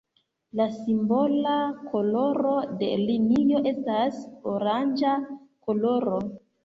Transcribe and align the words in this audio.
La 0.59 0.65
simbola 0.75 1.51
koloro 1.91 2.53
de 2.81 2.89
linio 3.03 3.61
estas 3.73 4.19
oranĝa 4.55 5.13
koloro. 5.69 6.17